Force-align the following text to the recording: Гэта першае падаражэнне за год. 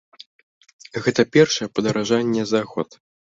Гэта 1.07 1.25
першае 1.37 1.67
падаражэнне 1.79 2.47
за 2.55 2.61
год. 2.73 2.89